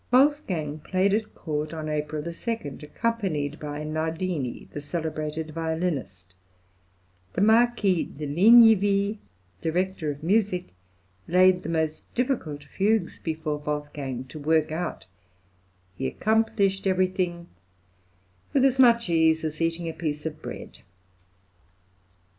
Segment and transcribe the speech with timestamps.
[0.09, 6.33] Wolfgang played at court on April 2, accompanied by Nardini, the celebrated violinist;
[7.33, 9.19] the Marquis de Ligniville,
[9.61, 10.69] director of music,
[11.27, 15.05] laid the most difficult fugues before Wolfgang to work out;
[15.95, 17.45] he accomplished everything
[18.53, 20.79] "with as much ease as eating a piece of bread."